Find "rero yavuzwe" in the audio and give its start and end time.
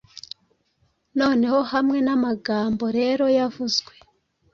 2.97-3.93